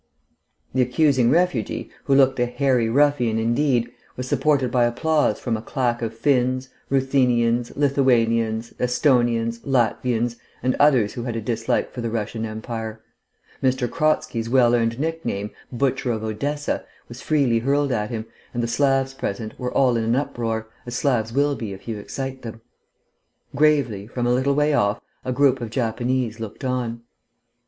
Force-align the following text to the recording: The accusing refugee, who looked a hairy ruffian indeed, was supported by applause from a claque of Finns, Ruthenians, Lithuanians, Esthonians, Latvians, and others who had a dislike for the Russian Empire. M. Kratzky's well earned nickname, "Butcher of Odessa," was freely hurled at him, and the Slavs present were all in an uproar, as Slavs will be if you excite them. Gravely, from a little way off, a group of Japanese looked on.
The 0.73 0.81
accusing 0.81 1.29
refugee, 1.29 1.91
who 2.05 2.15
looked 2.15 2.39
a 2.39 2.47
hairy 2.47 2.89
ruffian 2.89 3.37
indeed, 3.37 3.91
was 4.17 4.27
supported 4.27 4.71
by 4.71 4.85
applause 4.85 5.39
from 5.39 5.55
a 5.55 5.61
claque 5.61 6.01
of 6.01 6.15
Finns, 6.17 6.69
Ruthenians, 6.89 7.71
Lithuanians, 7.77 8.73
Esthonians, 8.79 9.59
Latvians, 9.59 10.37
and 10.63 10.75
others 10.79 11.13
who 11.13 11.25
had 11.25 11.35
a 11.35 11.39
dislike 11.39 11.91
for 11.93 12.01
the 12.01 12.09
Russian 12.09 12.47
Empire. 12.47 12.99
M. 13.61 13.71
Kratzky's 13.71 14.49
well 14.49 14.73
earned 14.73 14.99
nickname, 14.99 15.51
"Butcher 15.71 16.11
of 16.13 16.23
Odessa," 16.23 16.83
was 17.07 17.21
freely 17.21 17.59
hurled 17.59 17.91
at 17.91 18.09
him, 18.09 18.25
and 18.55 18.63
the 18.63 18.67
Slavs 18.67 19.13
present 19.13 19.53
were 19.59 19.71
all 19.71 19.97
in 19.97 20.03
an 20.03 20.15
uproar, 20.15 20.67
as 20.87 20.95
Slavs 20.95 21.31
will 21.31 21.55
be 21.55 21.73
if 21.73 21.87
you 21.87 21.99
excite 21.99 22.41
them. 22.41 22.61
Gravely, 23.55 24.07
from 24.07 24.25
a 24.25 24.33
little 24.33 24.55
way 24.55 24.73
off, 24.73 24.99
a 25.23 25.31
group 25.31 25.61
of 25.61 25.69
Japanese 25.69 26.39
looked 26.39 26.65
on. 26.65 27.03